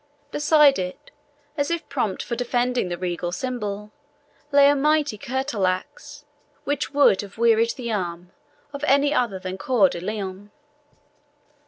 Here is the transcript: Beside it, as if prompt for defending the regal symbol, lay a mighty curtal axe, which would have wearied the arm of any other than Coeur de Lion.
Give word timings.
Beside 0.31 0.79
it, 0.79 1.11
as 1.55 1.69
if 1.69 1.87
prompt 1.87 2.23
for 2.23 2.35
defending 2.35 2.89
the 2.89 2.97
regal 2.97 3.31
symbol, 3.31 3.91
lay 4.51 4.67
a 4.67 4.75
mighty 4.75 5.15
curtal 5.15 5.67
axe, 5.67 6.25
which 6.63 6.91
would 6.91 7.21
have 7.21 7.37
wearied 7.37 7.75
the 7.77 7.91
arm 7.91 8.31
of 8.73 8.83
any 8.85 9.13
other 9.13 9.37
than 9.37 9.59
Coeur 9.59 9.89
de 9.89 9.99
Lion. 10.01 10.49